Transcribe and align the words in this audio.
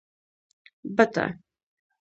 🪿بته 0.95 1.25